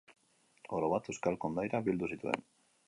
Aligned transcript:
Orobat, 0.79 1.11
euskal 1.13 1.39
kondairak 1.45 1.87
bildu 1.91 2.13
zituen. 2.15 2.47